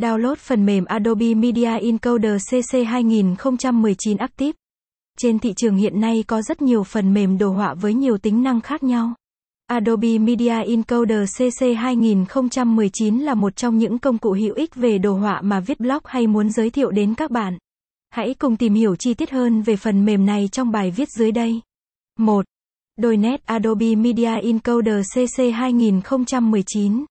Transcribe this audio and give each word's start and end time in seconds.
Download 0.00 0.34
phần 0.34 0.66
mềm 0.66 0.84
Adobe 0.84 1.34
Media 1.34 1.78
Encoder 1.80 2.42
CC 2.50 2.86
2019 2.86 4.16
Active. 4.16 4.52
Trên 5.18 5.38
thị 5.38 5.52
trường 5.56 5.76
hiện 5.76 6.00
nay 6.00 6.24
có 6.26 6.42
rất 6.42 6.62
nhiều 6.62 6.84
phần 6.84 7.14
mềm 7.14 7.38
đồ 7.38 7.50
họa 7.50 7.74
với 7.74 7.94
nhiều 7.94 8.18
tính 8.18 8.42
năng 8.42 8.60
khác 8.60 8.82
nhau. 8.82 9.14
Adobe 9.66 10.18
Media 10.18 10.62
Encoder 10.66 11.30
CC 11.38 11.64
2019 11.76 13.18
là 13.18 13.34
một 13.34 13.56
trong 13.56 13.78
những 13.78 13.98
công 13.98 14.18
cụ 14.18 14.32
hữu 14.32 14.54
ích 14.54 14.74
về 14.74 14.98
đồ 14.98 15.14
họa 15.14 15.40
mà 15.40 15.60
viết 15.60 15.80
blog 15.80 16.02
hay 16.04 16.26
muốn 16.26 16.50
giới 16.50 16.70
thiệu 16.70 16.90
đến 16.90 17.14
các 17.14 17.30
bạn. 17.30 17.58
Hãy 18.10 18.34
cùng 18.34 18.56
tìm 18.56 18.74
hiểu 18.74 18.96
chi 18.96 19.14
tiết 19.14 19.30
hơn 19.30 19.62
về 19.62 19.76
phần 19.76 20.04
mềm 20.04 20.26
này 20.26 20.48
trong 20.52 20.70
bài 20.70 20.90
viết 20.90 21.08
dưới 21.18 21.32
đây. 21.32 21.60
1. 22.18 22.44
Đôi 22.98 23.16
nét 23.16 23.46
Adobe 23.46 23.94
Media 23.94 24.34
Encoder 24.42 25.06
CC 25.14 25.42
2019 25.54 27.04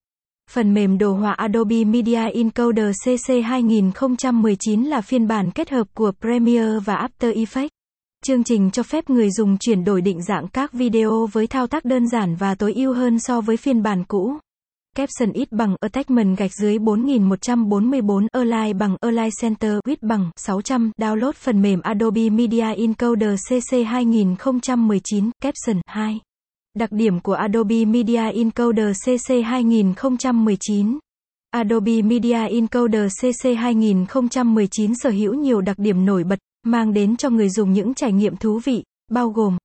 Phần 0.51 0.73
mềm 0.73 0.97
đồ 0.97 1.13
họa 1.13 1.31
Adobe 1.31 1.83
Media 1.83 2.29
Encoder 2.33 2.95
CC 3.05 3.33
2019 3.45 4.83
là 4.83 5.01
phiên 5.01 5.27
bản 5.27 5.51
kết 5.51 5.69
hợp 5.69 5.87
của 5.93 6.11
Premiere 6.21 6.79
và 6.85 7.07
After 7.07 7.33
Effects. 7.33 7.69
Chương 8.25 8.43
trình 8.43 8.71
cho 8.71 8.83
phép 8.83 9.09
người 9.09 9.31
dùng 9.31 9.57
chuyển 9.57 9.83
đổi 9.83 10.01
định 10.01 10.21
dạng 10.21 10.47
các 10.47 10.73
video 10.73 11.27
với 11.31 11.47
thao 11.47 11.67
tác 11.67 11.85
đơn 11.85 12.07
giản 12.07 12.35
và 12.35 12.55
tối 12.55 12.73
ưu 12.73 12.93
hơn 12.93 13.19
so 13.19 13.41
với 13.41 13.57
phiên 13.57 13.83
bản 13.83 14.03
cũ. 14.03 14.33
Caption 14.95 15.31
ít 15.33 15.51
bằng 15.51 15.75
Attachment 15.79 16.37
gạch 16.37 16.51
dưới 16.61 16.79
4144 16.79 18.27
Align 18.31 18.77
bằng 18.77 18.95
Align 19.01 19.29
Center 19.41 19.73
Width 19.87 20.07
bằng 20.07 20.31
600 20.35 20.91
Download 20.97 21.31
phần 21.31 21.61
mềm 21.61 21.81
Adobe 21.81 22.29
Media 22.29 22.73
Encoder 22.77 23.39
CC 23.49 23.77
2019 23.87 25.31
Caption 25.41 25.81
2 25.85 26.19
Đặc 26.79 26.91
điểm 26.91 27.19
của 27.19 27.33
Adobe 27.33 27.85
Media 27.85 28.31
Encoder 28.33 28.97
CC 29.05 29.33
2019 29.45 30.99
Adobe 31.49 32.01
Media 32.01 32.47
Encoder 32.49 33.11
CC 33.21 33.49
2019 33.57 34.93
sở 34.95 35.09
hữu 35.09 35.33
nhiều 35.33 35.61
đặc 35.61 35.79
điểm 35.79 36.05
nổi 36.05 36.23
bật, 36.23 36.39
mang 36.63 36.93
đến 36.93 37.17
cho 37.17 37.29
người 37.29 37.49
dùng 37.49 37.73
những 37.73 37.93
trải 37.93 38.13
nghiệm 38.13 38.37
thú 38.37 38.59
vị, 38.63 38.83
bao 39.11 39.29
gồm 39.29 39.57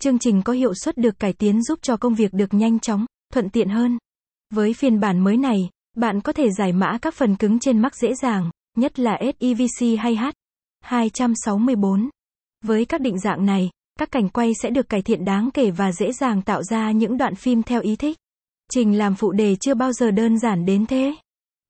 Chương 0.00 0.18
trình 0.18 0.42
có 0.42 0.52
hiệu 0.52 0.74
suất 0.74 0.96
được 0.96 1.18
cải 1.18 1.32
tiến 1.32 1.62
giúp 1.62 1.78
cho 1.82 1.96
công 1.96 2.14
việc 2.14 2.32
được 2.32 2.54
nhanh 2.54 2.78
chóng, 2.78 3.06
thuận 3.32 3.50
tiện 3.50 3.68
hơn. 3.68 3.98
Với 4.54 4.74
phiên 4.74 5.00
bản 5.00 5.20
mới 5.20 5.36
này, 5.36 5.58
bạn 5.96 6.20
có 6.20 6.32
thể 6.32 6.50
giải 6.50 6.72
mã 6.72 6.98
các 7.02 7.14
phần 7.14 7.36
cứng 7.36 7.58
trên 7.58 7.78
Mac 7.78 7.96
dễ 7.96 8.14
dàng, 8.22 8.50
nhất 8.76 8.98
là 8.98 9.18
SEVC 9.20 9.98
hay 9.98 10.18
H264. 10.84 12.08
Với 12.64 12.84
các 12.84 13.00
định 13.00 13.18
dạng 13.18 13.46
này, 13.46 13.70
các 14.00 14.10
cảnh 14.10 14.28
quay 14.28 14.52
sẽ 14.62 14.70
được 14.70 14.88
cải 14.88 15.02
thiện 15.02 15.24
đáng 15.24 15.50
kể 15.54 15.70
và 15.70 15.92
dễ 15.92 16.12
dàng 16.12 16.42
tạo 16.42 16.62
ra 16.62 16.90
những 16.90 17.16
đoạn 17.16 17.34
phim 17.34 17.62
theo 17.62 17.80
ý 17.80 17.96
thích. 17.96 18.16
Trình 18.72 18.98
làm 18.98 19.14
phụ 19.14 19.32
đề 19.32 19.56
chưa 19.56 19.74
bao 19.74 19.92
giờ 19.92 20.10
đơn 20.10 20.38
giản 20.38 20.64
đến 20.64 20.86
thế. 20.86 21.14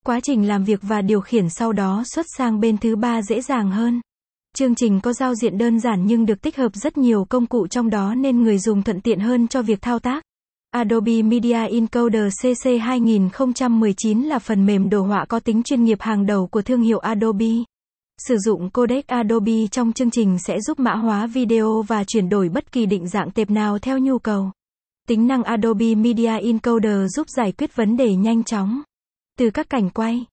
Quá 0.04 0.20
trình 0.20 0.48
làm 0.48 0.64
việc 0.64 0.80
và 0.82 1.02
điều 1.02 1.20
khiển 1.20 1.48
sau 1.48 1.72
đó 1.72 2.02
xuất 2.14 2.26
sang 2.38 2.60
bên 2.60 2.78
thứ 2.78 2.96
ba 2.96 3.22
dễ 3.22 3.40
dàng 3.40 3.70
hơn. 3.70 4.00
Chương 4.56 4.74
trình 4.74 5.00
có 5.00 5.12
giao 5.12 5.34
diện 5.34 5.58
đơn 5.58 5.80
giản 5.80 6.06
nhưng 6.06 6.26
được 6.26 6.42
tích 6.42 6.56
hợp 6.56 6.74
rất 6.74 6.98
nhiều 6.98 7.26
công 7.28 7.46
cụ 7.46 7.66
trong 7.66 7.90
đó 7.90 8.14
nên 8.14 8.42
người 8.42 8.58
dùng 8.58 8.82
thuận 8.82 9.00
tiện 9.00 9.20
hơn 9.20 9.48
cho 9.48 9.62
việc 9.62 9.82
thao 9.82 9.98
tác. 9.98 10.22
Adobe 10.70 11.22
Media 11.22 11.66
Encoder 11.70 12.34
CC 12.42 12.70
2019 12.80 14.22
là 14.22 14.38
phần 14.38 14.66
mềm 14.66 14.90
đồ 14.90 15.02
họa 15.02 15.24
có 15.28 15.40
tính 15.40 15.62
chuyên 15.62 15.84
nghiệp 15.84 16.00
hàng 16.00 16.26
đầu 16.26 16.46
của 16.46 16.62
thương 16.62 16.82
hiệu 16.82 16.98
Adobe. 16.98 17.46
Sử 18.28 18.36
dụng 18.38 18.70
codec 18.70 19.06
Adobe 19.06 19.66
trong 19.70 19.92
chương 19.92 20.10
trình 20.10 20.38
sẽ 20.38 20.60
giúp 20.60 20.80
mã 20.80 20.94
hóa 20.94 21.26
video 21.26 21.82
và 21.82 22.04
chuyển 22.04 22.28
đổi 22.28 22.48
bất 22.48 22.72
kỳ 22.72 22.86
định 22.86 23.08
dạng 23.08 23.30
tệp 23.30 23.50
nào 23.50 23.78
theo 23.78 23.98
nhu 23.98 24.18
cầu. 24.18 24.50
Tính 25.08 25.26
năng 25.26 25.42
Adobe 25.42 25.94
Media 25.94 26.38
Encoder 26.38 27.16
giúp 27.16 27.28
giải 27.28 27.52
quyết 27.52 27.76
vấn 27.76 27.96
đề 27.96 28.14
nhanh 28.14 28.44
chóng. 28.44 28.82
Từ 29.38 29.50
các 29.50 29.70
cảnh 29.70 29.90
quay, 29.90 30.26